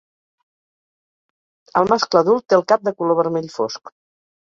El 1.83 1.93
mascle 1.93 2.25
adult 2.25 2.49
té 2.49 2.61
el 2.61 2.67
cap 2.75 2.91
de 2.91 2.97
color 2.99 3.23
vermell 3.25 3.51
fosc. 3.63 3.99